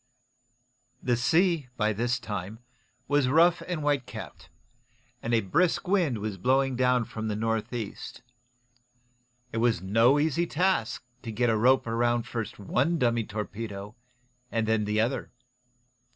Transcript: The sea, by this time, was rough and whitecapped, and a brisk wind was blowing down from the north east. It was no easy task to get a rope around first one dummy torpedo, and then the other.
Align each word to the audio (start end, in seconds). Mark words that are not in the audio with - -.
The 1.03 1.15
sea, 1.15 1.67
by 1.77 1.93
this 1.93 2.17
time, 2.17 2.57
was 3.07 3.27
rough 3.29 3.61
and 3.67 3.81
whitecapped, 3.81 4.49
and 5.21 5.31
a 5.31 5.41
brisk 5.41 5.87
wind 5.87 6.17
was 6.17 6.39
blowing 6.39 6.75
down 6.75 7.05
from 7.05 7.27
the 7.27 7.35
north 7.35 7.71
east. 7.71 8.23
It 9.51 9.57
was 9.59 9.79
no 9.83 10.17
easy 10.17 10.47
task 10.47 11.03
to 11.21 11.31
get 11.31 11.51
a 11.51 11.55
rope 11.55 11.85
around 11.85 12.23
first 12.25 12.57
one 12.57 12.97
dummy 12.97 13.25
torpedo, 13.25 13.93
and 14.51 14.65
then 14.67 14.85
the 14.85 14.99
other. 14.99 15.29